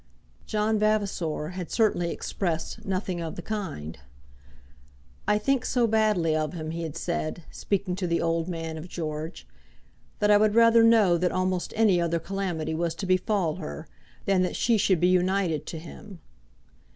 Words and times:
John 0.47 0.79
Vavasor 0.79 1.49
had 1.49 1.69
certainly 1.69 2.09
expressed 2.09 2.83
nothing 2.85 3.21
of 3.21 3.35
the 3.35 3.43
kind. 3.43 3.99
"I 5.27 5.37
think 5.37 5.63
so 5.63 5.85
badly 5.85 6.35
of 6.35 6.53
him," 6.53 6.71
he 6.71 6.81
had 6.81 6.97
said, 6.97 7.43
speaking 7.51 7.95
to 7.97 8.07
the 8.07 8.19
old 8.19 8.47
man 8.47 8.79
of 8.79 8.87
George, 8.87 9.45
"that 10.17 10.31
I 10.31 10.37
would 10.37 10.55
rather 10.55 10.81
know 10.81 11.19
that 11.19 11.31
almost 11.31 11.71
any 11.75 12.01
other 12.01 12.17
calamity 12.17 12.73
was 12.73 12.95
to 12.95 13.05
befall 13.05 13.57
her, 13.57 13.87
than 14.25 14.41
that 14.41 14.55
she 14.55 14.75
should 14.79 14.99
be 14.99 15.07
united 15.07 15.67
to 15.67 15.77
him." 15.77 16.19